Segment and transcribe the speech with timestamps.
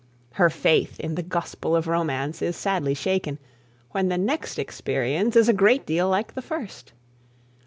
[0.31, 3.37] Her faith in the gospel of romance is sadly shaken,
[3.91, 6.93] when the next experience is a great deal like the first.